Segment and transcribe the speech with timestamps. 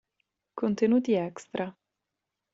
[0.61, 1.71] Contenuti Extra